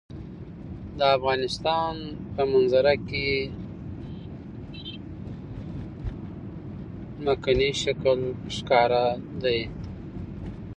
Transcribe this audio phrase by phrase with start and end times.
[0.97, 1.93] د افغانستان
[2.33, 3.29] په منظره کې
[7.17, 8.19] ځمکنی شکل
[8.55, 9.05] ښکاره
[9.43, 9.59] دی.